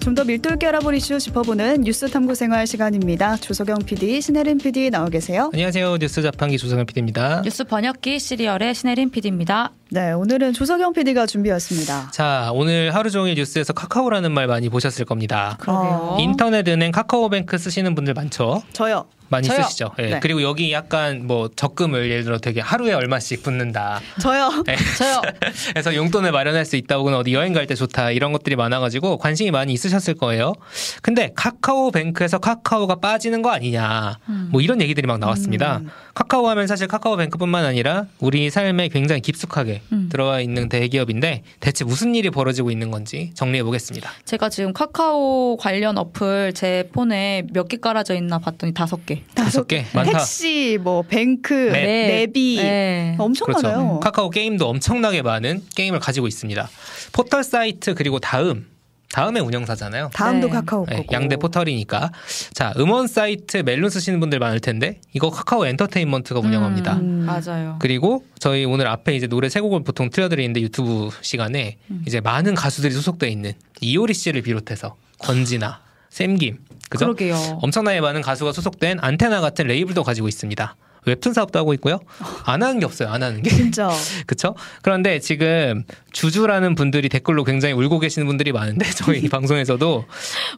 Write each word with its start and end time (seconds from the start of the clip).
좀 0.00 0.14
더 0.14 0.24
밀도 0.24 0.50
있게 0.54 0.66
알아볼 0.66 0.94
이슈 0.96 1.18
짚어보는 1.18 1.82
뉴스 1.82 2.08
탐구 2.08 2.34
생활 2.34 2.66
시간입니다. 2.66 3.36
조석영 3.36 3.78
PD, 3.86 4.20
신혜림 4.20 4.58
PD 4.58 4.90
나와 4.90 5.08
계세요. 5.08 5.50
안녕하세요. 5.52 5.98
뉴스 5.98 6.20
자판기 6.22 6.58
조석영 6.58 6.86
PD입니다. 6.86 7.42
뉴스 7.42 7.64
번역기 7.64 8.18
시리얼의 8.18 8.74
신혜림 8.74 9.10
PD입니다. 9.10 9.72
네, 9.92 10.12
오늘은 10.12 10.52
조석영 10.52 10.92
PD가 10.92 11.26
준비했습니다. 11.26 12.10
자, 12.12 12.50
오늘 12.54 12.94
하루 12.94 13.10
종일 13.10 13.34
뉴스에서 13.34 13.72
카카오라는 13.72 14.30
말 14.30 14.46
많이 14.46 14.68
보셨을 14.68 15.04
겁니다. 15.04 15.56
그러게요. 15.60 16.16
인터넷 16.20 16.68
은행 16.68 16.92
카카오뱅크 16.92 17.58
쓰시는 17.58 17.96
분들 17.96 18.14
많죠? 18.14 18.62
저요. 18.72 19.06
많이 19.30 19.46
저요. 19.46 19.62
쓰시죠. 19.62 19.92
예. 20.00 20.02
네. 20.10 20.20
그리고 20.20 20.42
여기 20.42 20.72
약간 20.72 21.24
뭐 21.28 21.48
적금을 21.54 22.10
예를 22.10 22.24
들어 22.24 22.38
되게 22.38 22.60
하루에 22.60 22.92
얼마씩 22.92 23.44
붓는다. 23.44 24.00
저요. 24.20 24.50
예. 24.68 24.74
저요. 24.98 25.20
그래서 25.70 25.94
용돈을 25.94 26.32
마련할 26.32 26.64
수 26.64 26.74
있다 26.74 26.96
혹은 26.96 27.14
어디 27.14 27.32
여행 27.32 27.52
갈 27.52 27.66
때 27.66 27.76
좋다 27.76 28.10
이런 28.10 28.32
것들이 28.32 28.56
많아가지고 28.56 29.18
관심이 29.18 29.52
많이 29.52 29.72
있으셨을 29.72 30.14
거예요. 30.14 30.54
근데 31.02 31.30
카카오뱅크에서 31.36 32.38
카카오가 32.38 32.96
빠지는 32.96 33.42
거 33.42 33.50
아니냐 33.50 34.18
뭐 34.50 34.60
이런 34.60 34.80
얘기들이 34.80 35.06
막 35.06 35.18
나왔습니다. 35.20 35.76
음. 35.78 35.90
카카오 36.14 36.48
하면 36.48 36.66
사실 36.66 36.88
카카오뱅크뿐만 36.88 37.64
아니라 37.64 38.06
우리 38.18 38.50
삶에 38.50 38.88
굉장히 38.88 39.20
깊숙하게 39.20 39.79
음. 39.92 40.08
들어와 40.10 40.40
있는 40.40 40.68
대기업인데 40.68 41.42
대체 41.60 41.84
무슨 41.84 42.14
일이 42.14 42.30
벌어지고 42.30 42.70
있는 42.70 42.90
건지 42.90 43.30
정리해 43.34 43.62
보겠습니다. 43.64 44.10
제가 44.24 44.48
지금 44.48 44.72
카카오 44.72 45.56
관련 45.56 45.98
어플 45.98 46.52
제 46.54 46.88
폰에 46.92 47.44
몇 47.52 47.68
개 47.68 47.76
깔아져 47.76 48.14
있나 48.14 48.38
봤더니 48.38 48.74
다섯 48.74 49.04
개. 49.06 49.22
다섯 49.34 49.68
개 49.68 49.84
많다. 49.94 50.18
택시, 50.18 50.78
뭐 50.80 51.02
뱅크, 51.02 51.54
네. 51.72 52.06
내비 52.08 52.56
네. 52.56 53.14
엄청 53.18 53.46
그렇죠. 53.46 53.68
많아요. 53.68 54.00
카카오 54.00 54.30
게임도 54.30 54.68
엄청나게 54.68 55.22
많은 55.22 55.62
게임을 55.76 56.00
가지고 56.00 56.26
있습니다. 56.26 56.68
포털 57.12 57.44
사이트 57.44 57.94
그리고 57.94 58.18
다음 58.18 58.66
다음의 59.12 59.42
운영사잖아요. 59.42 60.10
다음도 60.14 60.46
네. 60.46 60.52
카카오 60.52 60.86
네. 60.86 61.04
양대 61.12 61.36
포털이니까. 61.36 62.12
자, 62.54 62.72
음원 62.78 63.08
사이트 63.08 63.58
멜론 63.58 63.90
쓰시는 63.90 64.20
분들 64.20 64.38
많을 64.38 64.60
텐데 64.60 65.00
이거 65.12 65.30
카카오 65.30 65.66
엔터테인먼트가 65.66 66.40
운영합니다. 66.40 66.94
음. 66.94 67.26
맞아요. 67.26 67.76
그리고 67.80 68.24
저희 68.38 68.64
오늘 68.64 68.86
앞에 68.86 69.16
이제 69.16 69.26
노래 69.26 69.48
세 69.48 69.60
곡을 69.60 69.82
보통 69.82 70.10
틀어드리는데 70.10 70.60
유튜브 70.60 71.10
시간에 71.22 71.78
음. 71.90 72.04
이제 72.06 72.20
많은 72.20 72.54
가수들이 72.54 72.92
소속돼 72.94 73.28
있는 73.28 73.52
이효리 73.80 74.14
씨를 74.14 74.42
비롯해서 74.42 74.96
권진아, 75.18 75.80
샘김, 76.10 76.58
그죠? 76.88 77.06
그러게요. 77.06 77.58
엄청나게 77.62 78.00
많은 78.00 78.22
가수가 78.22 78.52
소속된 78.52 78.98
안테나 79.00 79.40
같은 79.40 79.66
레이블도 79.66 80.04
가지고 80.04 80.28
있습니다. 80.28 80.76
웹툰 81.06 81.32
사업도 81.32 81.58
하고 81.58 81.72
있고요. 81.74 81.98
안 82.44 82.62
하는 82.62 82.78
게 82.78 82.84
없어요. 82.84 83.08
안 83.08 83.22
하는 83.22 83.42
게. 83.42 83.50
진짜. 83.50 83.90
그쵸? 84.26 84.54
그런데 84.82 85.18
지금 85.18 85.84
주주라는 86.12 86.74
분들이 86.74 87.08
댓글로 87.08 87.44
굉장히 87.44 87.74
울고 87.74 87.98
계시는 88.00 88.26
분들이 88.26 88.52
많은데 88.52 88.88
저희 88.90 89.26
방송에서도 89.30 90.04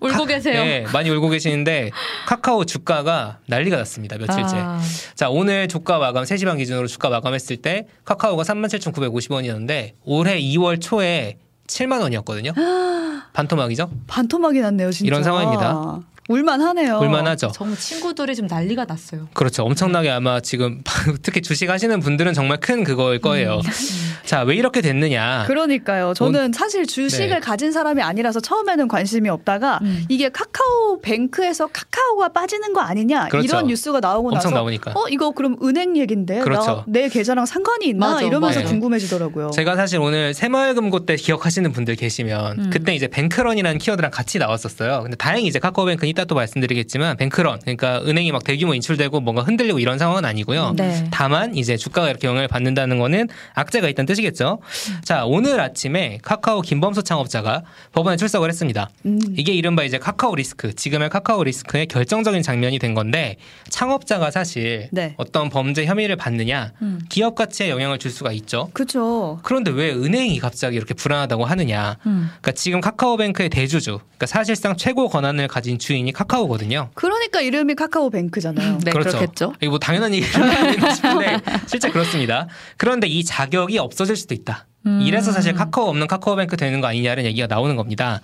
울고 0.01 0.13
카- 0.13 0.25
계세요. 0.27 0.65
네, 0.65 0.85
많이 0.93 1.11
울고 1.11 1.29
계시는데 1.29 1.91
카카오 2.27 2.65
주가가 2.65 3.39
난리가 3.47 3.77
났습니다. 3.77 4.17
며칠째. 4.19 4.57
아, 4.57 4.81
자, 5.15 5.31
오늘 5.31 5.69
주가 5.69 5.99
마감 5.99 6.25
3시 6.25 6.45
반 6.47 6.59
기준으로 6.59 6.87
주가 6.89 7.09
마감했을 7.09 7.59
때 7.59 7.87
카카오가 8.05 8.43
37,950원이었는데 8.43 9.93
올해 10.05 10.41
2월 10.41 10.81
초에 10.81 11.39
7만 11.69 12.01
원이었거든요. 12.03 12.53
반토막이죠? 13.33 13.91
반토막이 14.09 14.61
났네요, 14.61 14.91
진짜. 14.91 15.07
이런 15.07 15.23
상황입니다. 15.23 16.01
울만하네요. 16.29 16.99
볼만하죠. 16.99 17.51
정말 17.53 17.77
친구들이 17.79 18.37
좀 18.37 18.47
난리가 18.47 18.85
났어요. 18.85 19.29
그렇죠. 19.35 19.65
엄청나게 19.65 20.11
아마 20.11 20.41
지금 20.41 20.83
특히 21.23 21.43
주식 21.43 21.69
하시는 21.69 21.99
분들은 22.01 22.33
정말 22.33 22.61
큰 22.61 22.85
그거일 22.85 23.21
거예요. 23.21 23.61
자, 24.25 24.43
왜 24.43 24.55
이렇게 24.55 24.81
됐느냐? 24.81 25.45
그러니까요. 25.49 26.15
저는 26.15 26.53
사실 26.53 26.87
주식을 26.87 27.29
네. 27.29 27.41
가진 27.41 27.73
사람이 27.73 28.01
아니라서 28.03 28.39
처음에는 28.41 28.87
관심이 28.87 29.29
없다가 29.29 29.81
음. 29.83 30.05
이게 30.09 30.29
카카오 30.29 31.01
뱅크에서 31.03 31.67
카카오가 31.67 32.29
빠지는 32.29 32.73
거 32.73 32.81
아니냐 32.81 33.27
그렇죠. 33.29 33.45
이런 33.45 33.67
뉴스가 33.67 33.99
나오고 34.01 34.29
엄청 34.29 34.53
나서 34.53 34.55
나오니까. 34.55 34.93
어 34.95 35.09
이거 35.11 35.33
그럼 35.33 35.57
은행 35.63 35.97
얘긴데 35.97 36.41
그렇죠. 36.41 36.67
나, 36.67 36.85
내 36.87 37.09
계좌랑 37.09 37.47
상관이 37.47 37.87
있나 37.89 38.13
맞아, 38.15 38.23
이러면서 38.23 38.61
맞아. 38.61 38.71
궁금해지더라고요. 38.71 39.51
제가 39.51 39.75
사실 39.75 39.99
오늘 39.99 40.35
새마을금고 40.35 41.05
때 41.05 41.17
기억하시는 41.17 41.71
분들 41.73 41.97
계시면 41.97 42.59
음. 42.59 42.71
그때 42.73 42.95
이제 42.95 43.09
뱅크런이라는 43.09 43.79
키워드랑 43.79 44.13
같이 44.13 44.39
나왔었어요. 44.39 45.03
근데 45.03 45.17
다행히 45.17 45.49
이제 45.49 45.59
카카오뱅크는 45.59 46.12
이따 46.13 46.25
또 46.25 46.35
말씀드리겠지만 46.35 47.17
뱅크런 47.17 47.59
그러니까 47.61 48.03
은행이 48.05 48.33
막 48.33 48.45
대규모 48.45 48.75
인출되고 48.75 49.21
뭔가 49.21 49.43
흔들리고 49.43 49.79
이런 49.79 49.99
상황은 49.99 50.25
아니고요. 50.25 50.75
네. 50.77 51.09
다만 51.11 51.57
이제 51.57 51.77
주가가 51.77 52.11
이렇게 52.11 52.29
영향을 52.29 52.49
받는다는 52.49 52.99
거는 52.99 53.29
악재가 53.55 53.89
있다는 53.89 54.07
뜻이겠죠. 54.07 54.61
자 55.03 55.25
오늘 55.25 55.61
아침에 55.61 56.19
카카오 56.23 56.61
김범수 56.61 57.03
창업자가 57.03 57.63
법원에 57.93 58.17
출석을 58.17 58.49
했습니다. 58.49 58.91
음. 59.07 59.19
이게 59.37 59.53
이른바 59.53 59.85
이제 59.85 59.99
카카오 59.99 60.35
리스크, 60.35 60.75
지금의 60.75 61.09
카카오 61.09 61.43
리스크의 61.45 61.87
결정적인 61.87 62.43
장면이 62.43 62.79
된 62.79 62.95
건데 62.95 63.37
창업자가 63.71 64.31
사실 64.31 64.89
네. 64.93 65.15
어떤 65.17 65.49
범죄 65.49 65.87
혐의를 65.87 66.17
받느냐 66.17 66.73
음. 66.83 67.01
기업 67.09 67.35
가치에 67.35 67.71
영향을 67.71 67.99
줄 67.99 68.11
수가 68.11 68.33
있죠. 68.33 68.69
그렇죠. 68.75 69.41
그런데 69.43 69.71
왜 69.71 69.93
은행이 69.93 70.39
갑자기 70.39 70.77
이렇게 70.77 70.93
불안하다고 70.93 71.47
하느냐? 71.47 71.97
음. 72.07 72.29
그러니까 72.29 72.53
지금 72.53 72.81
카카오뱅크의 72.81 73.49
대주주, 73.49 73.99
그러니까 73.99 74.27
사실상 74.27 74.77
최고 74.77 75.09
권한을 75.09 75.49
가진 75.49 75.79
주인 75.79 76.02
이 76.09 76.13
카카오거든요. 76.13 76.91
그러니까 76.95 77.41
이름이 77.41 77.75
카카오 77.75 78.11
뱅크잖아요. 78.11 78.79
네, 78.85 78.91
그렇죠. 78.91 79.19
그렇겠죠. 79.19 79.55
이거 79.61 79.71
뭐 79.71 79.79
당연한 79.79 80.13
아닌가 80.13 80.95
싶은데 80.95 81.41
실제 81.67 81.91
그렇습니다. 81.91 82.49
그런데 82.77 83.07
이 83.07 83.25
자격이 83.25 83.79
없어질 83.79 84.17
수도 84.17 84.35
있다. 84.35 84.67
음. 84.87 85.01
이래서 85.03 85.33
사실 85.33 85.53
카카오 85.55 85.89
없는 85.89 86.07
카카오뱅크 86.07 86.57
되는 86.57 86.81
거 86.81 86.89
아니냐는 86.89 87.25
얘기가 87.25 87.47
나오는 87.47 87.77
겁니다. 87.77 88.21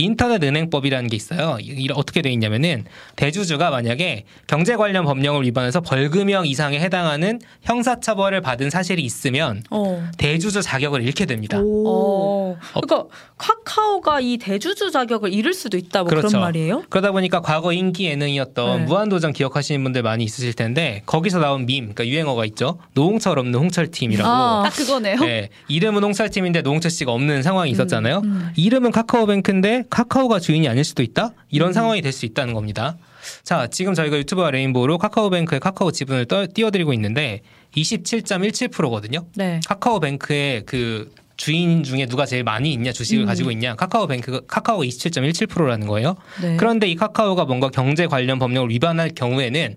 인터넷 0.00 0.42
은행법이라는 0.44 1.10
게 1.10 1.16
있어요. 1.16 1.58
이- 1.60 1.74
이 1.76 1.88
어떻게 1.92 2.22
돼 2.22 2.30
있냐면은 2.30 2.84
대주주가 3.16 3.70
만약에 3.70 4.24
경제 4.46 4.76
관련 4.76 5.04
법령을 5.04 5.42
위반해서 5.44 5.80
벌금형 5.80 6.46
이상에 6.46 6.78
해당하는 6.78 7.40
형사 7.62 7.98
처벌을 7.98 8.40
받은 8.40 8.70
사실이 8.70 9.02
있으면 9.02 9.64
어. 9.70 10.08
대주주 10.16 10.62
자격을 10.62 11.02
잃게 11.02 11.26
됩니다. 11.26 11.58
오. 11.58 11.88
어. 11.88 12.58
그러니까 12.80 13.06
카카오가 13.38 14.20
이 14.20 14.36
대주주 14.38 14.92
자격을 14.92 15.32
잃을 15.32 15.52
수도 15.52 15.76
있다 15.76 16.00
뭐 16.02 16.10
그렇죠. 16.10 16.28
그런 16.28 16.42
말이에요? 16.42 16.84
그러다 16.88 17.10
보니까 17.10 17.40
과거 17.40 17.72
인기 17.72 18.04
예능이었던 18.06 18.78
네. 18.80 18.84
무한도전 18.84 19.32
기억하시는 19.32 19.82
분들 19.82 20.02
많이 20.02 20.22
있으실 20.22 20.52
텐데 20.54 21.02
거기서 21.06 21.40
나온 21.40 21.66
밈, 21.66 21.92
그러니까 21.92 22.06
유행어가 22.06 22.44
있죠. 22.46 22.78
노홍철 22.94 23.38
없는 23.40 23.58
홍철 23.58 23.90
팀이라고. 23.90 24.28
아. 24.30 24.62
딱 24.64 24.70
그거네요. 24.76 25.16
네, 25.20 25.48
이름 25.66 25.97
은 25.98 26.04
홍철팀인데 26.04 26.62
노홍철 26.62 26.90
씨가 26.90 27.12
없는 27.12 27.42
상황이 27.42 27.70
있었잖아요. 27.70 28.22
음. 28.24 28.50
이름은 28.56 28.90
카카오뱅크인데 28.92 29.84
카카오가 29.90 30.38
주인이 30.40 30.66
아닐 30.68 30.84
수도 30.84 31.02
있다? 31.02 31.26
음. 31.26 31.32
이런 31.50 31.72
상황이 31.72 32.00
될 32.02 32.12
수 32.12 32.24
있다는 32.26 32.54
겁니다. 32.54 32.96
자, 33.42 33.66
지금 33.66 33.94
저희가 33.94 34.16
유튜브와 34.18 34.50
레인보우로 34.50 34.96
카카오뱅크의 34.98 35.60
카카오 35.60 35.90
지분을 35.92 36.24
떠, 36.26 36.46
띄워드리고 36.52 36.92
있는데 36.94 37.42
27.17%거든요. 37.76 39.24
네. 39.34 39.60
카카오뱅크의 39.68 40.62
그 40.66 41.12
주인 41.36 41.84
중에 41.84 42.06
누가 42.06 42.26
제일 42.26 42.42
많이 42.42 42.72
있냐 42.72 42.90
주식을 42.92 43.24
음. 43.24 43.26
가지고 43.26 43.50
있냐 43.52 43.76
카카오뱅크 43.76 44.46
카카오 44.46 44.80
27.17%라는 44.80 45.86
거예요. 45.86 46.16
네. 46.42 46.56
그런데 46.56 46.88
이 46.88 46.96
카카오가 46.96 47.44
뭔가 47.44 47.68
경제 47.68 48.06
관련 48.06 48.38
법령을 48.38 48.70
위반할 48.70 49.10
경우에는 49.14 49.76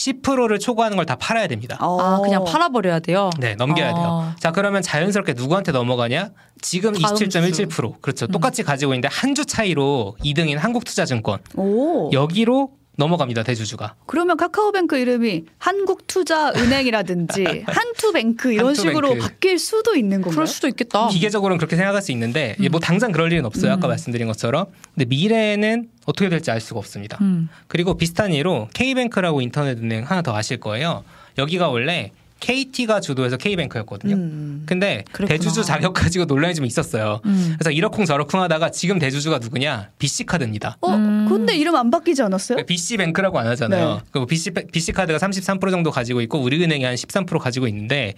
10%를 0.00 0.58
초과하는 0.58 0.96
걸 0.96 1.04
다 1.10 1.16
팔아야 1.16 1.46
됩니다. 1.48 1.76
아 1.80 2.20
그냥 2.22 2.44
팔아버려야 2.44 3.00
돼요. 3.00 3.30
네, 3.38 3.54
넘겨야 3.56 3.90
아. 3.90 3.94
돼요. 3.94 4.32
자, 4.38 4.52
그러면 4.52 4.80
자연스럽게 4.82 5.32
누구한테 5.32 5.72
넘어가냐? 5.72 6.30
지금 6.62 6.92
다음 6.92 7.14
27.17% 7.16 8.00
그렇죠. 8.00 8.26
음. 8.26 8.28
똑같이 8.30 8.62
가지고 8.62 8.92
있는데 8.94 9.08
한 9.10 9.34
주 9.34 9.44
차이로 9.46 10.16
2등인 10.24 10.56
한국투자증권 10.58 11.38
오. 11.56 12.10
여기로 12.12 12.70
넘어갑니다 12.96 13.42
대주주가. 13.44 13.94
그러면 14.06 14.36
카카오뱅크 14.36 14.98
이름이 14.98 15.44
한국투자은행이라든지 15.58 17.64
한투뱅크 17.66 18.52
이런 18.52 18.68
한투뱅크. 18.68 18.90
식으로 18.90 19.18
바뀔 19.18 19.58
수도 19.58 19.94
있는 19.94 20.18
건가요? 20.20 20.34
그럴 20.34 20.46
수도 20.46 20.68
있겠다. 20.68 21.08
기계적으로는 21.08 21.58
그렇게 21.58 21.76
생각할 21.76 22.02
수 22.02 22.12
있는데 22.12 22.56
이게 22.58 22.68
뭐 22.68 22.80
당장 22.80 23.12
그럴 23.12 23.32
일은 23.32 23.46
없어요. 23.46 23.72
아까 23.72 23.86
음. 23.86 23.90
말씀드린 23.90 24.26
것처럼. 24.26 24.66
근데 24.94 25.06
미래에는 25.06 25.88
어떻게 26.06 26.28
될지 26.28 26.50
알 26.50 26.60
수가 26.60 26.78
없습니다. 26.80 27.18
음. 27.20 27.48
그리고 27.68 27.96
비슷한 27.96 28.34
예로 28.34 28.68
K뱅크라고 28.74 29.40
인터넷 29.40 29.78
은행 29.78 30.04
하나 30.04 30.22
더 30.22 30.36
아실 30.36 30.58
거예요. 30.60 31.04
여기가 31.38 31.68
원래 31.68 32.12
KT가 32.40 33.00
주도해서 33.00 33.36
K뱅크였거든요. 33.36 34.16
음. 34.16 34.62
근데 34.66 35.04
그랬구나. 35.12 35.28
대주주 35.28 35.62
자격 35.62 35.92
가지고 35.92 36.24
논란이 36.24 36.54
좀 36.54 36.64
있었어요. 36.64 37.20
음. 37.26 37.54
그래서 37.58 37.70
이러쿵 37.70 38.04
저러쿵 38.06 38.40
하다가 38.42 38.70
지금 38.70 38.98
대주주가 38.98 39.38
누구냐? 39.38 39.90
BC카드입니다. 39.98 40.78
어, 40.80 40.90
음. 40.94 41.26
근데 41.28 41.54
이름 41.54 41.76
안 41.76 41.90
바뀌지 41.90 42.22
않았어요? 42.22 42.64
BC뱅크라고 42.66 43.38
안 43.38 43.46
하잖아요. 43.48 43.94
네. 43.94 44.00
그리고 44.10 44.26
BC, 44.26 44.50
BC카드가 44.72 45.18
33% 45.18 45.70
정도 45.70 45.90
가지고 45.90 46.20
있고 46.22 46.40
우리은행이 46.40 46.84
한 46.84 46.94
13% 46.94 47.38
가지고 47.38 47.68
있는데 47.68 48.14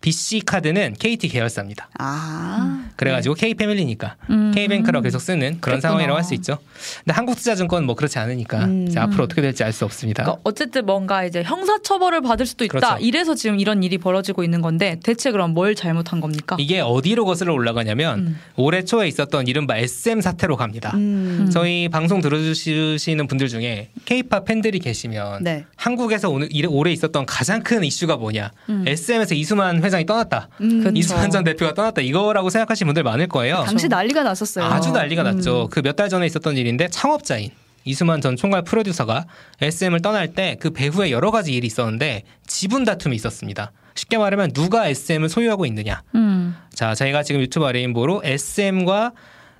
BC 0.00 0.40
카드는 0.46 0.94
KT 0.98 1.28
계열사입니다. 1.28 1.88
아. 1.98 2.84
그래가지고 2.96 3.34
K 3.34 3.52
패밀리니까 3.54 4.16
음. 4.30 4.50
K뱅크라고 4.54 5.02
계속 5.02 5.18
쓰는 5.20 5.58
그런 5.60 5.60
그랬구나. 5.60 5.80
상황이라고 5.80 6.16
할 6.16 6.24
수 6.24 6.34
있죠. 6.34 6.58
근데 7.04 7.12
한국투자증권은 7.14 7.86
뭐 7.86 7.94
그렇지 7.94 8.18
않으니까 8.18 8.64
음. 8.64 8.86
이제 8.88 8.98
앞으로 8.98 9.24
어떻게 9.24 9.42
될지 9.42 9.62
알 9.64 9.72
수 9.72 9.84
없습니다. 9.84 10.22
그러니까 10.24 10.40
어쨌든 10.44 10.84
뭔가 10.86 11.24
이제 11.24 11.42
형사처벌을 11.42 12.22
받을 12.22 12.44
수도 12.46 12.64
있다. 12.64 12.78
그렇죠. 12.78 12.96
이래서 13.00 13.34
지금 13.34 13.60
이런 13.60 13.82
일이 13.82 13.98
벌어지고 13.98 14.42
있는 14.42 14.60
건데 14.62 14.98
대체 15.02 15.30
그럼 15.30 15.52
뭘 15.54 15.74
잘못한 15.74 16.20
겁니까? 16.20 16.56
이게 16.58 16.80
어디로 16.80 17.24
거슬러 17.24 17.52
올라가냐면 17.54 18.18
음. 18.20 18.38
올해 18.56 18.84
초에 18.84 19.06
있었던 19.08 19.46
이른바 19.48 19.76
SM 19.76 20.20
사태로 20.22 20.56
갑니다. 20.56 20.92
음. 20.94 21.50
저희 21.52 21.88
방송 21.88 22.20
들어주시는 22.20 23.26
분들 23.26 23.48
중에 23.48 23.90
K-팝 24.06 24.44
팬들이 24.46 24.78
계시면 24.78 25.44
네. 25.44 25.64
한국에서 25.76 26.30
오늘 26.30 26.48
일- 26.50 26.66
올해 26.68 26.90
있었던 26.92 27.26
가장 27.26 27.62
큰 27.62 27.84
이슈가 27.84 28.16
뭐냐? 28.16 28.50
음. 28.70 28.84
SM에서 28.86 29.34
이수만 29.34 29.82
회 29.84 29.89
장이 29.90 30.06
떠났다. 30.06 30.48
음. 30.60 30.84
그쵸. 30.84 30.92
이수만 30.94 31.30
전 31.30 31.44
대표가 31.44 31.74
떠났다. 31.74 32.00
이거라고 32.02 32.50
생각하시는 32.50 32.86
분들 32.88 33.02
많을 33.02 33.26
거예요. 33.28 33.64
당시 33.66 33.88
난리가 33.88 34.22
났었어요. 34.22 34.64
아주 34.64 34.90
난리가 34.92 35.22
음. 35.22 35.36
났죠. 35.36 35.68
그 35.70 35.80
몇 35.82 35.96
달 35.96 36.08
전에 36.08 36.26
있었던 36.26 36.56
일인데 36.56 36.88
창업자인 36.88 37.50
이수만 37.84 38.20
전 38.20 38.36
총괄 38.36 38.62
프로듀서가 38.62 39.26
SM을 39.60 40.00
떠날 40.02 40.28
때 40.34 40.56
그 40.60 40.70
배후에 40.70 41.10
여러 41.10 41.30
가지 41.30 41.52
일이 41.52 41.66
있었는데 41.66 42.24
지분 42.46 42.84
다툼이 42.84 43.16
있었습니다. 43.16 43.72
쉽게 43.94 44.18
말하면 44.18 44.52
누가 44.52 44.86
SM을 44.88 45.28
소유하고 45.28 45.66
있느냐. 45.66 46.02
음. 46.14 46.54
자, 46.74 46.94
저희가 46.94 47.22
지금 47.22 47.40
유튜브 47.40 47.66
레인보로 47.66 48.22
SM과 48.24 49.12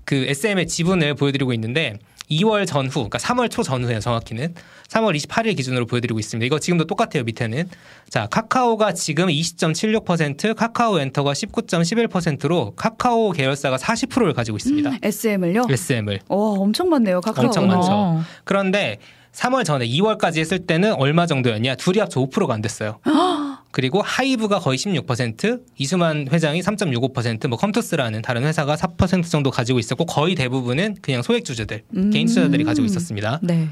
그 0.04 0.14
SM의 0.28 0.66
지분을 0.66 1.14
보여드리고 1.14 1.52
있는데 1.54 1.98
2월 2.30 2.66
전후, 2.66 3.08
그러니까 3.08 3.18
3월 3.18 3.50
초 3.50 3.62
전후에 3.62 3.98
정확히는 4.00 4.54
3월 4.88 5.16
28일 5.16 5.56
기준으로 5.56 5.86
보여드리고 5.86 6.18
있습니다. 6.18 6.44
이거 6.46 6.58
지금도 6.58 6.86
똑같아요 6.86 7.24
밑에는. 7.24 7.68
자, 8.08 8.26
카카오가 8.26 8.92
지금 8.92 9.26
20.76%, 9.26 10.54
카카오 10.54 10.98
엔터가 11.00 11.32
19.11%로 11.32 12.72
카카오 12.76 13.32
계열사가 13.32 13.76
40%를 13.76 14.32
가지고 14.32 14.56
있습니다. 14.56 14.90
SM을요? 15.02 15.66
SM을. 15.68 16.20
어, 16.28 16.36
엄청 16.58 16.88
많네요. 16.88 17.20
카카오. 17.20 17.46
엄청 17.46 17.66
많죠. 17.68 17.88
어. 17.90 18.22
그런데 18.44 18.98
3월 19.32 19.64
전에 19.64 19.86
2월까지 19.86 20.38
했을 20.38 20.66
때는 20.66 20.94
얼마 20.94 21.26
정도였냐? 21.26 21.76
둘이 21.76 22.00
합쳐 22.00 22.20
5%가 22.20 22.54
안 22.54 22.62
됐어요. 22.62 22.98
그리고 23.72 24.02
하이브가 24.02 24.58
거의 24.58 24.78
16%, 24.78 25.62
이수만 25.78 26.28
회장이 26.30 26.60
3.65%, 26.60 27.48
뭐 27.48 27.58
컴투스라는 27.58 28.22
다른 28.22 28.42
회사가 28.44 28.76
4% 28.76 29.30
정도 29.30 29.50
가지고 29.50 29.78
있었고 29.78 30.06
거의 30.06 30.34
대부분은 30.34 30.96
그냥 31.02 31.22
소액 31.22 31.44
주주들, 31.44 31.82
음. 31.96 32.10
개인 32.10 32.26
투자들이 32.26 32.64
가지고 32.64 32.86
있었습니다. 32.86 33.40
네. 33.42 33.68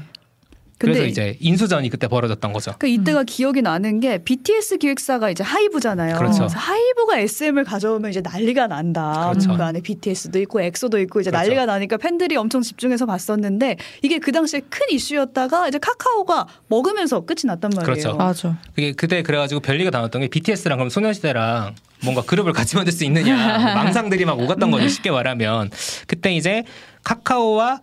그래서 0.79 0.99
근데 0.99 1.09
이제 1.11 1.37
인수전이 1.41 1.89
그때 1.89 2.07
벌어졌던 2.07 2.53
거죠. 2.53 2.73
그 2.79 2.87
이때가 2.87 3.23
기억이 3.23 3.61
나는 3.61 3.99
게 3.99 4.17
BTS 4.23 4.77
기획사가 4.77 5.29
이제 5.29 5.43
하이브잖아요. 5.43 6.17
그렇죠. 6.17 6.43
래서 6.43 6.57
하이브가 6.57 7.19
SM을 7.19 7.65
가져오면 7.65 8.11
이제 8.11 8.21
난리가 8.21 8.67
난다. 8.67 9.29
그렇죠. 9.29 9.55
그 9.57 9.61
안에 9.61 9.81
BTS도 9.81 10.39
있고 10.39 10.61
엑소도 10.61 10.97
있고 11.01 11.19
이제 11.19 11.31
그렇죠. 11.31 11.43
난리가 11.43 11.65
나니까 11.65 11.97
팬들이 11.97 12.37
엄청 12.37 12.61
집중해서 12.61 13.05
봤었는데 13.05 13.75
이게 14.03 14.19
그 14.19 14.31
당시에 14.31 14.61
큰 14.69 14.85
이슈였다가 14.89 15.67
이제 15.67 15.77
카카오가 15.79 16.47
먹으면서 16.69 17.25
끝이 17.25 17.41
났단 17.43 17.71
말이에요. 17.75 17.85
그렇죠. 17.85 18.15
맞아. 18.15 18.57
그게 18.73 18.93
그때 18.93 19.21
그래가지고 19.21 19.59
별리가 19.59 19.91
다 19.91 19.99
났던 19.99 20.21
게 20.21 20.27
BTS랑 20.29 20.77
그럼 20.77 20.89
소녀시대랑 20.89 21.75
뭔가 22.05 22.21
그룹을 22.21 22.53
같이 22.53 22.77
만들 22.77 22.93
수 22.93 23.03
있느냐 23.03 23.35
망상들이 23.75 24.23
막 24.23 24.39
오갔던 24.39 24.71
거죠 24.71 24.87
쉽게 24.87 25.11
말하면 25.11 25.69
그때 26.07 26.33
이제 26.33 26.63
카카오와 27.03 27.81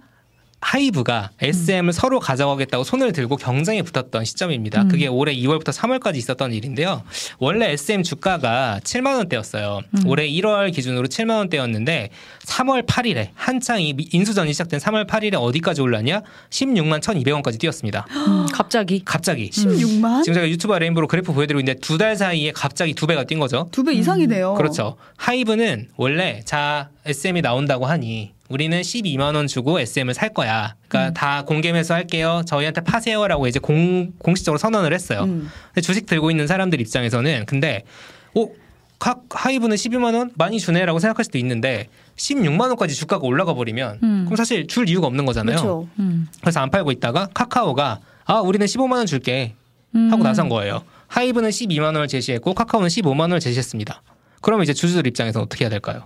하이브가 0.60 1.30
SM을 1.40 1.92
서로 1.92 2.18
가져가겠다고 2.18 2.82
손을 2.82 3.12
들고 3.12 3.36
경쟁에 3.36 3.82
붙었던 3.82 4.24
시점입니다. 4.24 4.82
음. 4.82 4.88
그게 4.88 5.06
올해 5.06 5.34
2월부터 5.34 5.66
3월까지 5.72 6.16
있었던 6.16 6.52
일인데요. 6.52 7.02
원래 7.38 7.70
SM 7.72 8.02
주가가 8.02 8.80
7만 8.82 9.16
원대였어요. 9.18 9.80
올해 10.06 10.28
1월 10.28 10.72
기준으로 10.74 11.08
7만 11.08 11.36
원대였는데 11.38 12.08
3월 12.46 12.86
8일에 12.86 13.28
한창 13.34 13.80
이 13.82 13.94
인수전이 14.12 14.52
시작된 14.52 14.80
3월 14.80 15.06
8일에 15.06 15.34
어디까지 15.40 15.82
올랐냐? 15.82 16.22
16만 16.50 17.00
1,200원까지 17.00 17.60
뛰었습니다. 17.60 18.06
음, 18.10 18.46
갑자기. 18.52 19.02
갑자기. 19.04 19.50
16만? 19.50 20.24
지금 20.24 20.34
제가 20.34 20.48
유튜브 20.48 20.74
레인보우로 20.74 21.06
그래프 21.06 21.32
보여드리고 21.32 21.60
있는데 21.60 21.78
두 21.80 21.96
달 21.96 22.14
사이에 22.16 22.52
갑자기 22.52 22.92
두 22.94 23.06
배가 23.06 23.24
뛴 23.24 23.38
거죠. 23.38 23.68
두 23.72 23.82
배 23.84 23.92
이상이네요. 23.94 24.54
그렇죠. 24.54 24.96
하이브는 25.16 25.88
원래 25.96 26.42
자 26.44 26.90
SM이 27.06 27.40
나온다고 27.42 27.86
하니 27.86 28.32
우리는 28.48 28.80
12만 28.80 29.34
원 29.34 29.46
주고 29.46 29.80
SM을 29.80 30.14
살 30.14 30.32
거야. 30.32 30.74
그러니까 30.88 31.12
다 31.12 31.42
공개 31.42 31.72
매수할게요. 31.72 32.42
저희한테 32.46 32.82
파세요라고 32.82 33.46
이제 33.48 33.58
공, 33.58 34.12
공식적으로 34.18 34.58
선언을 34.58 34.92
했어요. 34.92 35.24
음. 35.24 35.48
근데 35.68 35.80
주식 35.80 36.06
들고 36.06 36.30
있는 36.30 36.46
사람들 36.46 36.80
입장에서는 36.80 37.46
근데 37.46 37.82
어각 38.34 39.24
하이브는 39.30 39.76
12만 39.76 40.14
원 40.14 40.30
많이 40.36 40.60
주네라고 40.60 40.98
생각할 40.98 41.24
수도 41.24 41.38
있는데 41.38 41.88
16만 42.16 42.68
원까지 42.68 42.94
주가가 42.94 43.26
올라가 43.26 43.54
버리면 43.54 43.98
음. 44.02 44.24
그럼 44.26 44.36
사실 44.36 44.66
줄 44.66 44.88
이유가 44.88 45.06
없는 45.06 45.26
거잖아요. 45.26 45.88
음. 45.98 46.28
그래서 46.40 46.60
안 46.60 46.70
팔고 46.70 46.92
있다가 46.92 47.28
카카오가 47.34 48.00
아 48.24 48.40
우리는 48.40 48.64
15만 48.66 48.92
원 48.92 49.06
줄게 49.06 49.54
하고 49.92 50.16
음. 50.16 50.22
나선 50.22 50.48
거예요. 50.48 50.82
하이브는 51.08 51.50
12만 51.50 51.84
원을 51.84 52.08
제시했고 52.08 52.54
카카오는 52.54 52.88
15만 52.88 53.20
원을 53.20 53.40
제시했습니다. 53.40 54.02
그러면 54.40 54.64
이제 54.64 54.72
주주들 54.72 55.06
입장에서 55.06 55.40
어떻게 55.40 55.64
해야 55.64 55.70
될까요? 55.70 56.04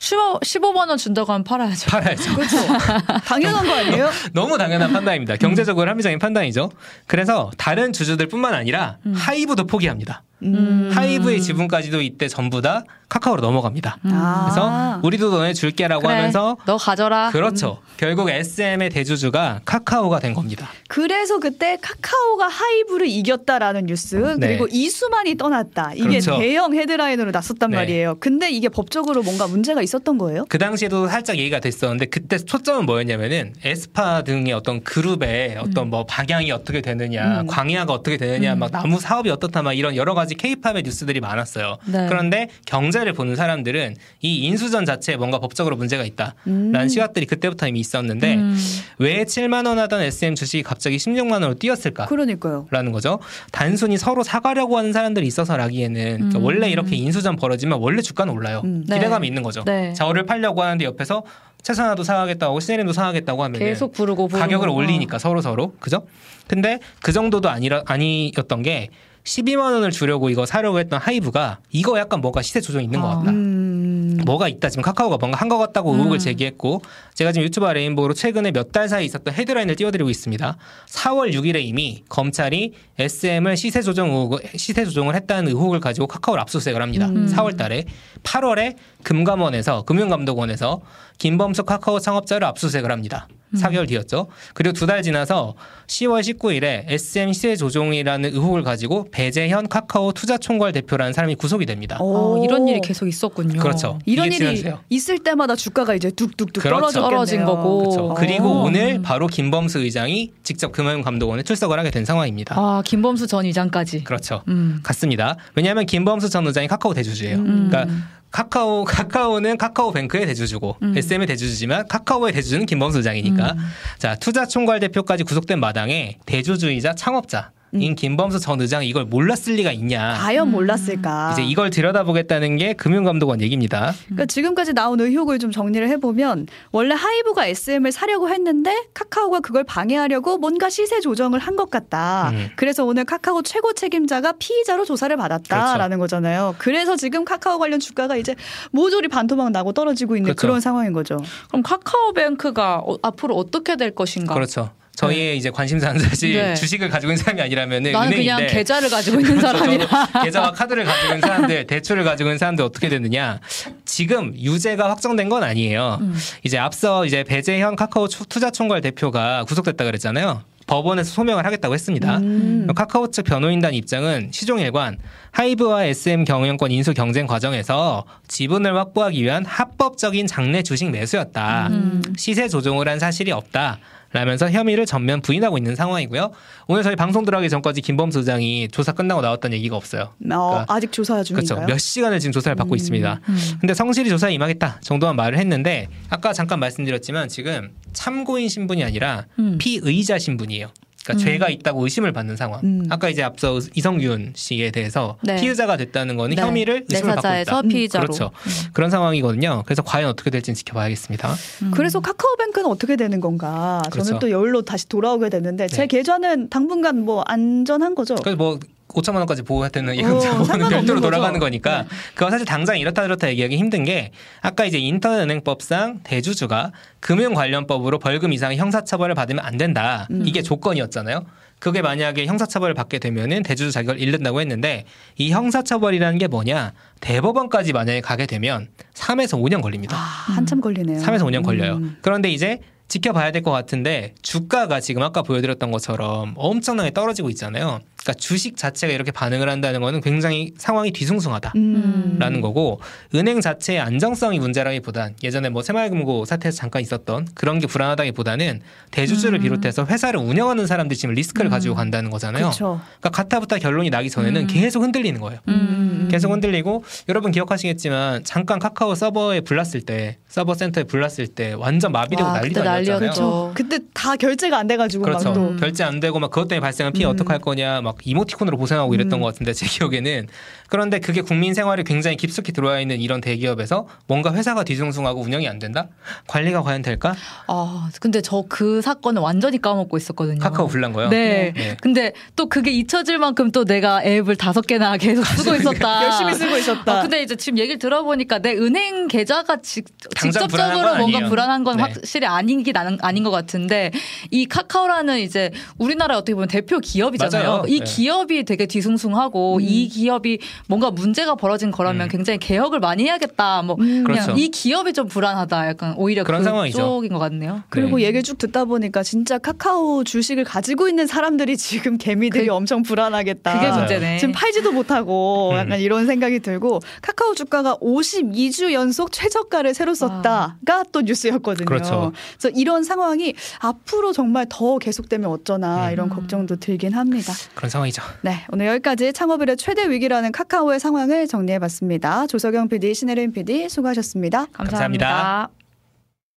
15, 0.00 0.40
15만 0.40 0.88
원 0.88 0.96
준다고 0.96 1.32
하면 1.32 1.44
팔아야죠. 1.44 1.90
팔아야죠. 1.90 2.34
그렇죠. 2.34 2.56
당연한 3.24 3.66
거 3.66 3.74
아니에요? 3.74 4.10
너무 4.32 4.58
당연한 4.58 4.92
판단입니다. 4.92 5.36
경제적으로 5.36 5.88
합리적인 5.90 6.18
판단이죠. 6.18 6.72
그래서 7.06 7.50
다른 7.58 7.92
주주들뿐만 7.92 8.54
아니라 8.54 8.96
하이브도 9.14 9.66
포기합니다. 9.66 10.24
음. 10.42 10.90
하이브의 10.92 11.40
지분까지도 11.40 12.00
이때 12.02 12.28
전부 12.28 12.60
다 12.62 12.84
카카오로 13.10 13.42
넘어갑니다. 13.42 13.98
아. 14.04 14.44
그래서 14.44 15.00
우리도 15.02 15.30
너네 15.30 15.52
줄게라고 15.52 16.02
그래, 16.02 16.14
하면서 16.14 16.56
너 16.64 16.76
가져라. 16.76 17.30
그렇죠. 17.30 17.80
결국 17.96 18.30
SM의 18.30 18.90
대주주가 18.90 19.60
카카오가 19.64 20.20
된 20.20 20.32
겁니다. 20.32 20.68
그래서 20.88 21.38
그때 21.38 21.76
카카오가 21.82 22.48
하이브를 22.48 23.08
이겼다라는 23.08 23.86
뉴스 23.86 24.14
네. 24.38 24.46
그리고 24.46 24.68
이수만이 24.70 25.36
떠났다 25.36 25.92
이게 25.94 26.08
그렇죠. 26.08 26.38
대형 26.38 26.74
헤드라인으로 26.74 27.32
났었단 27.32 27.70
네. 27.70 27.76
말이에요. 27.76 28.16
근데 28.20 28.50
이게 28.50 28.68
법적으로 28.68 29.22
뭔가 29.22 29.48
문제가 29.48 29.82
있었던 29.82 30.16
거예요? 30.16 30.46
그 30.48 30.58
당시에도 30.58 31.08
살짝 31.08 31.36
얘기가 31.36 31.58
됐었는데 31.58 32.06
그때 32.06 32.38
초점은 32.38 32.86
뭐였냐면은 32.86 33.54
에스파 33.64 34.22
등의 34.22 34.52
어떤 34.52 34.82
그룹의 34.82 35.58
어떤 35.58 35.90
뭐 35.90 36.06
방향이 36.06 36.52
어떻게 36.52 36.80
되느냐, 36.80 37.40
음. 37.40 37.46
광야가 37.48 37.92
어떻게 37.92 38.16
되느냐, 38.16 38.54
막 38.54 38.70
나무 38.70 39.00
사업이 39.00 39.30
어떻다, 39.30 39.62
막 39.62 39.72
이런 39.72 39.96
여러 39.96 40.14
가지 40.14 40.29
케이팝의 40.34 40.82
뉴스들이 40.82 41.20
많았어요. 41.20 41.78
네. 41.86 42.06
그런데 42.08 42.48
경제를 42.66 43.12
보는 43.12 43.36
사람들은 43.36 43.96
이 44.22 44.38
인수전 44.46 44.84
자체에 44.84 45.16
뭔가 45.16 45.38
법적으로 45.38 45.76
문제가 45.76 46.04
있다라는 46.04 46.34
음. 46.74 46.88
시각들이 46.88 47.26
그때부터 47.26 47.68
이미 47.68 47.80
있었는데 47.80 48.34
음. 48.34 48.56
왜 48.98 49.24
7만 49.24 49.66
원 49.66 49.78
하던 49.78 50.02
SM 50.02 50.34
주식이 50.34 50.62
갑자기 50.62 50.96
16만 50.96 51.32
원으로 51.32 51.54
뛰었을까? 51.54 52.06
그러니까요. 52.06 52.66
라는 52.70 52.92
거죠. 52.92 53.20
단순히 53.52 53.96
서로 53.96 54.22
사가려고 54.22 54.78
하는 54.78 54.92
사람들이 54.92 55.26
있어서라기에는 55.26 56.14
그러니까 56.16 56.38
음. 56.38 56.44
원래 56.44 56.70
이렇게 56.70 56.96
인수전 56.96 57.36
벌어지면 57.36 57.78
원래 57.80 58.02
주가는 58.02 58.32
올라요. 58.32 58.62
음. 58.64 58.84
네. 58.86 58.96
기대감이 58.96 59.26
있는 59.26 59.42
거죠. 59.42 59.64
네. 59.64 59.92
저를 59.94 60.26
팔려고 60.26 60.62
하는데 60.62 60.84
옆에서 60.84 61.24
최선화도 61.62 62.02
하고 62.40 62.60
시네림도 62.60 62.92
사가겠다고 62.92 63.44
하면 63.44 63.58
계속 63.58 63.92
부르고 63.92 64.28
부르고. 64.28 64.42
가격을 64.42 64.68
어. 64.68 64.72
올리니까 64.72 65.18
서로 65.18 65.40
서로 65.40 65.74
그죠? 65.78 66.06
근데 66.46 66.78
그 67.02 67.12
정도도 67.12 67.48
아니라 67.48 67.82
아니었던 67.86 68.62
게 68.62 68.88
12만 69.24 69.60
원을 69.72 69.90
주려고 69.90 70.30
이거 70.30 70.46
사려고 70.46 70.78
했던 70.78 70.98
하이브가 71.00 71.58
이거 71.70 71.98
약간 71.98 72.20
뭔가 72.20 72.42
시세 72.42 72.60
조정이 72.60 72.84
있는 72.86 73.00
것 73.00 73.08
아. 73.08 73.16
같다. 73.18 73.30
음. 73.30 74.18
뭐가 74.24 74.48
있다 74.48 74.68
지금 74.70 74.82
카카오가 74.82 75.16
뭔가 75.18 75.38
한 75.38 75.48
것 75.50 75.58
같다고 75.58 75.92
의혹을 75.94 76.16
음. 76.16 76.18
제기했고 76.18 76.82
제가 77.14 77.32
지금 77.32 77.44
유튜브 77.44 77.66
레인보우로 77.66 78.14
최근에 78.14 78.52
몇 78.52 78.70
달 78.70 78.88
사이 78.88 79.04
있었던 79.06 79.34
헤드라인을 79.34 79.74
띄워드리고 79.76 80.08
있습니다. 80.10 80.56
4월 80.88 81.32
6일에 81.34 81.60
이미 81.64 82.04
검찰이 82.08 82.72
SM을 82.98 83.56
시세 83.56 83.82
조정 83.82 84.10
의혹, 84.10 84.40
시세 84.56 84.84
조정을 84.84 85.16
했다는 85.16 85.48
의혹을 85.50 85.80
가지고 85.80 86.06
카카오를 86.06 86.40
압수수색을 86.42 86.80
합니다. 86.80 87.06
음. 87.08 87.26
4월 87.26 87.56
달에 87.56 87.84
8월에 88.22 88.76
금감원에서 89.02 89.82
금융감독원에서 89.82 90.80
김범수 91.18 91.64
카카오 91.64 91.98
창업자를 91.98 92.46
압수수색을 92.46 92.92
합니다. 92.92 93.26
4개월 93.54 93.88
뒤였죠. 93.88 94.28
그리고 94.54 94.72
두 94.72 94.86
달 94.86 95.02
지나서 95.02 95.54
10월 95.86 96.20
19일에 96.38 96.84
SM 96.88 97.32
시세 97.32 97.56
조정이라는 97.56 98.32
의혹을 98.32 98.62
가지고 98.62 99.06
배재현 99.10 99.68
카카오 99.68 100.12
투자총괄 100.12 100.72
대표라는 100.72 101.12
사람이 101.12 101.34
구속이 101.36 101.66
됩니다. 101.66 101.98
오. 102.00 102.38
어, 102.40 102.44
이런 102.44 102.66
일이 102.68 102.80
계속 102.80 103.06
있었군요. 103.08 103.60
그렇죠. 103.60 103.98
이런 104.06 104.26
일이 104.26 104.36
지나세요. 104.38 104.80
있을 104.88 105.18
때마다 105.18 105.56
주가가 105.56 105.94
이제 105.94 106.10
뚝뚝뚝 106.10 106.62
그렇죠. 106.62 107.00
떨어진 107.00 107.44
거고. 107.44 107.78
그렇죠. 107.78 108.14
그리고 108.14 108.48
어. 108.48 108.62
오늘 108.64 109.02
바로 109.02 109.26
김범수 109.26 109.80
의장이 109.80 110.32
직접 110.42 110.72
금융감독원에 110.72 111.42
출석을 111.42 111.78
하게 111.78 111.90
된 111.90 112.04
상황입니다. 112.04 112.54
아 112.58 112.82
김범수 112.84 113.26
전 113.26 113.44
이장까지. 113.46 114.04
그렇죠. 114.04 114.42
음. 114.48 114.80
같습니다. 114.82 115.36
왜냐하면 115.54 115.86
김범수 115.86 116.30
전 116.30 116.46
의장이 116.46 116.68
카카오 116.68 116.94
대주주예요. 116.94 117.36
음. 117.36 117.68
그러니까 117.70 117.92
카카오 118.30 118.84
카카오는 118.84 119.58
카카오뱅크의 119.58 120.26
대주주고 120.26 120.76
음. 120.82 120.96
SM의 120.96 121.26
대주주지만 121.26 121.88
카카오의 121.88 122.32
대주주는 122.32 122.64
김범수 122.66 122.98
의장이니까 122.98 123.52
음. 123.52 123.58
자 123.98 124.14
투자 124.16 124.46
총괄 124.46 124.80
대표까지 124.80 125.24
구속된 125.24 125.58
마당에 125.58 126.18
대주주이자 126.26 126.94
창업자 126.94 127.50
인 127.72 127.94
김범수 127.94 128.40
전 128.40 128.60
의장이 128.60 128.88
이걸 128.88 129.04
몰랐을 129.04 129.54
리가 129.56 129.70
있냐. 129.72 130.14
과연 130.18 130.48
음. 130.48 130.52
몰랐을까? 130.52 131.30
이제 131.32 131.42
이걸 131.44 131.70
들여다보겠다는 131.70 132.56
게 132.56 132.72
금융감독원 132.72 133.40
얘기입니다. 133.42 133.92
그러니까 134.06 134.26
지금까지 134.26 134.72
나온 134.72 134.98
의혹을 135.00 135.38
좀 135.38 135.52
정리를 135.52 135.88
해보면 135.88 136.46
원래 136.72 136.94
하이브가 136.96 137.46
SM을 137.46 137.92
사려고 137.92 138.28
했는데 138.28 138.74
카카오가 138.94 139.38
그걸 139.40 139.62
방해하려고 139.64 140.38
뭔가 140.38 140.68
시세 140.68 141.00
조정을 141.00 141.38
한 141.38 141.56
것 141.60 141.68
같다. 141.70 142.30
음. 142.30 142.48
그래서 142.56 142.84
오늘 142.84 143.04
카카오 143.04 143.42
최고 143.42 143.72
책임자가 143.72 144.32
피의자로 144.38 144.84
조사를 144.84 145.14
받았다라는 145.16 145.98
거잖아요. 145.98 146.54
그래서 146.58 146.96
지금 146.96 147.24
카카오 147.24 147.58
관련 147.58 147.80
주가가 147.80 148.16
이제 148.16 148.34
모조리 148.70 149.08
반토막 149.08 149.50
나고 149.50 149.72
떨어지고 149.72 150.16
있는 150.16 150.26
그렇죠. 150.28 150.40
그런 150.40 150.60
상황인 150.60 150.92
거죠. 150.92 151.18
그럼 151.48 151.62
카카오뱅크가 151.62 152.78
어, 152.78 152.96
앞으로 153.02 153.36
어떻게 153.36 153.76
될 153.76 153.90
것인가? 153.94 154.32
그렇죠. 154.34 154.70
저희의 154.96 155.38
이제 155.38 155.50
관심사는 155.50 155.98
사실 156.00 156.34
네. 156.34 156.54
주식을 156.54 156.88
가지고 156.90 157.12
있는 157.12 157.22
사람이 157.24 157.40
아니라면은 157.40 157.92
나는 157.92 158.08
은행인데 158.08 158.34
그냥 158.36 158.46
계좌를 158.52 158.90
가지고 158.90 159.20
있는. 159.20 159.40
사람이라. 159.40 160.06
계좌와 160.24 160.52
카드를 160.52 160.84
가지고 160.84 161.06
있는 161.14 161.20
사람들, 161.20 161.66
대출을 161.68 162.04
가지고 162.04 162.28
있는 162.30 162.38
사람들 162.38 162.64
어떻게 162.64 162.88
되느냐? 162.90 163.40
지금 163.86 164.34
유죄가 164.36 164.90
확정된 164.90 165.28
건 165.30 165.42
아니에요. 165.42 165.98
음. 166.02 166.14
이제 166.42 166.58
앞서 166.58 167.06
이제 167.06 167.24
배재현 167.24 167.76
카카오 167.76 168.08
추- 168.08 168.26
투자총괄 168.26 168.80
대표가 168.82 169.44
구속됐다 169.44 169.84
그랬잖아요. 169.84 170.42
법원에서 170.66 171.10
소명을 171.10 171.44
하겠다고 171.46 171.74
했습니다. 171.74 172.18
음. 172.18 172.68
카카오 172.76 173.10
측 173.10 173.24
변호인단 173.24 173.74
입장은 173.74 174.30
시종일관 174.32 174.98
하이브와 175.32 175.84
SM 175.86 176.24
경영권 176.24 176.70
인수 176.70 176.94
경쟁 176.94 177.26
과정에서 177.26 178.04
지분을 178.28 178.76
확보하기 178.76 179.20
위한 179.20 179.44
합법적인 179.44 180.26
장내 180.28 180.62
주식 180.62 180.90
매수였다. 180.90 181.68
음. 181.68 182.02
시세 182.16 182.46
조종을 182.48 182.88
한 182.88 183.00
사실이 183.00 183.32
없다. 183.32 183.78
라면서 184.12 184.50
혐의를 184.50 184.86
전면 184.86 185.20
부인하고 185.20 185.56
있는 185.56 185.76
상황이고요. 185.76 186.32
오늘 186.66 186.82
저희 186.82 186.96
방송 186.96 187.24
들어가기 187.24 187.48
전까지 187.48 187.80
김범수 187.80 188.20
의장이 188.20 188.68
조사 188.68 188.92
끝나고 188.92 189.20
나왔다는 189.20 189.56
얘기가 189.58 189.76
없어요. 189.76 190.02
어, 190.02 190.14
그러니까 190.18 190.64
아직 190.68 190.90
조사 190.92 191.22
중인가요? 191.22 191.56
그렇죠. 191.56 191.72
몇 191.72 191.78
시간을 191.78 192.18
지금 192.18 192.32
조사를 192.32 192.56
받고 192.56 192.74
음. 192.74 192.76
있습니다. 192.76 193.20
음. 193.28 193.38
근데 193.60 193.74
성실히 193.74 194.10
조사에 194.10 194.32
임하겠다 194.34 194.80
정도만 194.82 195.14
말을 195.16 195.38
했는데 195.38 195.88
아까 196.08 196.32
잠깐 196.32 196.58
말씀드렸지만 196.58 197.28
지금 197.28 197.70
참고인 197.92 198.48
신분이 198.48 198.82
아니라 198.82 199.26
음. 199.38 199.58
피의자 199.58 200.18
신분이에요. 200.18 200.72
그러니까 201.04 201.12
음. 201.12 201.18
죄가 201.24 201.48
있다고 201.48 201.82
의심을 201.84 202.12
받는 202.12 202.36
상황. 202.36 202.60
음. 202.62 202.86
아까 202.90 203.08
이제 203.08 203.22
앞서 203.22 203.58
이성균 203.74 204.32
씨에 204.36 204.70
대해서 204.70 205.16
네. 205.22 205.36
피의자가 205.36 205.76
됐다는 205.76 206.16
거는 206.16 206.36
네. 206.36 206.42
혐의를 206.42 206.84
의심을 206.90 207.14
받고 207.16 207.40
있다. 207.40 207.62
피의자로. 207.62 208.06
그렇죠. 208.06 208.30
그런 208.72 208.90
상황이거든요. 208.90 209.62
그래서 209.64 209.82
과연 209.82 210.08
어떻게 210.10 210.30
될지는 210.30 210.54
지켜봐야겠습니다. 210.54 211.34
음. 211.62 211.70
그래서 211.72 212.00
카카오뱅크는 212.00 212.68
어떻게 212.68 212.96
되는 212.96 213.20
건가? 213.20 213.82
그렇죠. 213.90 214.04
저는 214.04 214.20
또 214.20 214.30
여기로 214.30 214.62
다시 214.62 214.88
돌아오게 214.88 215.30
됐는데 215.30 215.68
제 215.68 215.82
네. 215.82 215.86
계좌는 215.86 216.50
당분간 216.50 217.04
뭐 217.04 217.22
안전한 217.26 217.94
거죠. 217.94 218.16
그래서 218.16 218.36
뭐 218.36 218.58
5천만 218.94 219.16
원까지 219.16 219.42
보호할 219.42 219.70
때는 219.70 219.92
어, 219.92 219.96
예금자본은 219.96 220.68
별도로. 220.68 221.00
돌아가는 221.00 221.38
거니까 221.40 221.86
그거 222.14 222.30
사실 222.30 222.46
당장 222.46 222.78
이렇다 222.78 223.02
저렇다 223.02 223.28
얘기하기 223.30 223.56
힘든 223.56 223.84
게 223.84 224.10
아까 224.40 224.64
이제 224.64 224.78
인터넷은행법상 224.78 226.00
대주주가 226.04 226.72
금융 227.00 227.34
관련법으로 227.34 227.98
벌금 227.98 228.32
이상의 228.32 228.58
형사처벌을 228.58 229.14
받으면 229.14 229.44
안 229.44 229.56
된다 229.56 230.06
음. 230.10 230.22
이게 230.26 230.42
조건이었잖아요. 230.42 231.24
그게 231.58 231.82
만약에 231.82 232.24
형사처벌을 232.24 232.74
받게 232.74 232.98
되면은 232.98 233.42
대주주 233.42 233.70
자격을 233.70 234.00
잃는다고 234.00 234.40
했는데 234.40 234.84
이 235.16 235.30
형사처벌이라는 235.30 236.18
게 236.18 236.26
뭐냐 236.26 236.72
대법원까지 237.00 237.72
만약에 237.74 238.00
가게 238.00 238.24
되면 238.26 238.68
3에서 238.94 239.38
5년 239.42 239.60
걸립니다. 239.60 239.94
아, 239.96 240.00
한참 240.32 240.60
걸리네요. 240.60 240.98
3에서 241.00 241.20
5년 241.24 241.44
걸려요. 241.44 241.74
음. 241.76 241.96
그런데 242.00 242.30
이제 242.30 242.60
지켜봐야 242.88 243.30
될 243.30 243.42
것 243.42 243.50
같은데 243.52 244.14
주가가 244.22 244.80
지금 244.80 245.02
아까 245.02 245.22
보여드렸던 245.22 245.70
것처럼 245.70 246.34
엄청나게 246.36 246.90
떨어지고 246.92 247.30
있잖아요. 247.30 247.80
그러니까 248.02 248.18
주식 248.18 248.56
자체가 248.56 248.92
이렇게 248.92 249.10
반응을 249.10 249.48
한다는 249.48 249.80
거는 249.80 250.00
굉장히 250.00 250.52
상황이 250.56 250.90
뒤숭숭하다. 250.90 251.52
음. 251.56 252.16
라는 252.18 252.40
거고 252.40 252.80
은행 253.14 253.40
자체의 253.40 253.80
안정성이 253.80 254.38
문제라기보단 254.38 255.16
예전에 255.22 255.50
뭐 255.50 255.62
새마을금고 255.62 256.24
사태에서 256.24 256.56
잠깐 256.56 256.80
있었던 256.82 257.28
그런 257.34 257.58
게 257.58 257.66
불안하다기보다는 257.66 258.60
대주주를 258.90 259.38
음. 259.38 259.42
비롯해서 259.42 259.84
회사를 259.84 260.18
운영하는 260.18 260.66
사람들이 260.66 260.96
지금 260.98 261.14
리스크를 261.14 261.48
음. 261.48 261.50
가지고 261.50 261.74
간다는 261.74 262.10
거잖아요. 262.10 262.44
그렇죠. 262.44 262.80
그러니까 263.00 263.10
가타부타 263.10 263.58
결론이 263.58 263.90
나기 263.90 264.08
전에는 264.08 264.42
음. 264.42 264.46
계속 264.46 264.82
흔들리는 264.82 265.20
거예요. 265.20 265.40
음. 265.48 266.08
계속 266.10 266.32
흔들리고 266.32 266.84
여러분 267.08 267.30
기억하시겠지만 267.32 268.24
잠깐 268.24 268.58
카카오 268.58 268.94
서버에 268.94 269.42
불났을 269.42 269.82
때 269.82 270.18
서버 270.26 270.54
센터에 270.54 270.84
불났을 270.84 271.26
때 271.26 271.52
완전 271.52 271.92
마비되고 271.92 272.26
와, 272.26 272.34
난리도 272.34 272.62
아니었잖아요. 272.62 273.52
그때 273.54 273.78
다 273.92 274.16
결제가 274.16 274.58
안 274.58 274.66
돼가지고 274.66 275.04
그렇죠. 275.04 275.56
결제 275.60 275.84
안 275.84 276.00
되고 276.00 276.18
막 276.18 276.30
그것 276.30 276.48
때문에 276.48 276.60
발생한 276.62 276.92
피해 276.92 277.06
음. 277.06 277.10
어떡할 277.10 277.40
거냐 277.40 277.82
막 277.82 277.89
이모티콘으로 278.04 278.56
보상하고 278.58 278.94
이랬던 278.94 279.18
음. 279.18 279.20
것 279.22 279.26
같은데 279.26 279.52
제 279.52 279.66
기억에는 279.66 280.28
그런데 280.68 280.98
그게 281.00 281.22
국민 281.22 281.54
생활에 281.54 281.82
굉장히 281.82 282.16
깊숙이 282.16 282.52
들어와 282.52 282.80
있는 282.80 283.00
이런 283.00 283.20
대기업에서 283.20 283.88
뭔가 284.06 284.32
회사가 284.34 284.64
뒤숭숭하고 284.64 285.20
운영이 285.20 285.48
안 285.48 285.58
된다? 285.58 285.88
관리가 286.26 286.62
과연 286.62 286.82
될까? 286.82 287.14
아, 287.46 287.90
근데 288.00 288.20
저 288.20 288.44
그 288.50 288.82
사건을 288.82 289.22
완전히 289.22 289.62
까먹고 289.62 289.96
있었거든요. 289.96 290.40
카카오 290.40 290.66
불난 290.66 290.92
거요? 290.92 291.08
네. 291.08 291.52
네. 291.56 291.76
근데 291.80 292.12
또 292.36 292.48
그게 292.48 292.70
잊혀질 292.72 293.18
만큼 293.18 293.52
또 293.52 293.64
내가 293.64 294.02
앱을 294.04 294.36
다섯 294.36 294.66
개나 294.66 294.96
계속 294.96 295.24
쓰고 295.24 295.54
있었다. 295.54 296.04
열심히 296.04 296.34
쓰고 296.34 296.56
있었다. 296.56 296.98
아, 296.98 297.02
근데 297.02 297.22
이제 297.22 297.36
지금 297.36 297.58
얘기를 297.58 297.78
들어보니까 297.78 298.40
내 298.40 298.52
은행 298.54 299.08
계좌가 299.08 299.62
직, 299.62 299.86
직접적으로 300.20 300.82
건 300.82 300.98
뭔가 300.98 301.18
아니에요. 301.18 301.28
불안한 301.28 301.64
건 301.64 301.76
네. 301.76 301.82
확실히 301.84 302.26
아닌 302.26 302.62
게 302.62 302.72
나는 302.72 302.98
아닌 303.02 303.22
것 303.22 303.30
같은데 303.30 303.92
이 304.30 304.46
카카오라는 304.46 305.20
이제 305.20 305.52
우리나라 305.78 306.16
어떻게 306.16 306.34
보면 306.34 306.48
대표 306.48 306.80
기업이잖아요. 306.80 307.48
맞아요. 307.48 307.64
이 307.68 307.79
네. 307.80 307.84
기업이 307.84 308.44
되게 308.44 308.66
뒤숭숭하고 308.66 309.56
음. 309.56 309.60
이 309.60 309.88
기업이 309.88 310.38
뭔가 310.68 310.90
문제가 310.90 311.34
벌어진 311.34 311.70
거라면 311.70 312.06
음. 312.06 312.08
굉장히 312.08 312.38
개혁을 312.38 312.80
많이 312.80 313.04
해야겠다. 313.04 313.62
뭐 313.62 313.76
음. 313.80 314.04
그냥 314.04 314.24
그렇죠. 314.26 314.32
이 314.40 314.48
기업이 314.48 314.92
좀 314.92 315.08
불안하다. 315.08 315.68
약간 315.68 315.94
오히려 315.96 316.24
그런 316.24 316.44
상황이죠. 316.44 316.76
그쪽인 316.78 317.12
것 317.12 317.18
같네요. 317.18 317.62
그리고 317.68 317.96
네. 317.98 318.04
얘기를 318.04 318.22
쭉 318.22 318.38
듣다 318.38 318.64
보니까 318.64 319.02
진짜 319.02 319.38
카카오 319.38 320.04
주식을 320.04 320.44
가지고 320.44 320.88
있는 320.88 321.06
사람들이 321.06 321.56
지금 321.56 321.98
개미들이 321.98 322.46
그- 322.46 322.52
엄청 322.52 322.82
불안하겠다. 322.82 323.58
그게. 323.58 323.70
문제네. 323.72 324.18
지금 324.18 324.32
팔지도 324.32 324.72
못하고 324.72 325.50
음. 325.52 325.56
약간 325.56 325.80
이런 325.80 326.06
생각이 326.06 326.40
들고 326.40 326.80
카카오 327.02 327.34
주가가 327.34 327.76
52주 327.76 328.72
연속 328.72 329.12
최저가를 329.12 329.74
새로 329.74 329.94
썼다가 329.94 330.84
또 330.92 331.00
뉴스였거든요. 331.02 331.64
그렇죠. 331.66 332.12
그래서 332.38 332.54
이런 332.56 332.84
상황이 332.84 333.34
앞으로 333.60 334.12
정말 334.12 334.46
더 334.48 334.78
계속되면 334.78 335.30
어쩌나 335.30 335.88
음. 335.88 335.92
이런 335.92 336.08
걱정도 336.08 336.56
들긴 336.56 336.92
합니다. 336.94 337.32
그런 337.54 337.69
상황이죠. 337.70 338.02
네, 338.22 338.44
오늘 338.52 338.66
여기까지 338.66 339.12
창업일의 339.12 339.56
최대 339.56 339.88
위기라는 339.88 340.32
카카오의 340.32 340.80
상황을 340.80 341.26
정리해봤습니다. 341.26 342.26
조석영 342.26 342.68
PD, 342.68 342.94
신혜림 342.94 343.32
PD 343.32 343.68
수고하셨습니다. 343.68 344.46
감사합니다. 344.52 345.06
감사합니다. 345.08 345.59